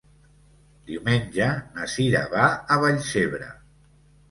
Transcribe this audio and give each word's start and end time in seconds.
Diumenge 0.91 1.51
na 1.77 1.87
Cira 1.93 2.23
va 2.33 2.49
a 2.49 2.81
Vallcebre. 2.87 3.55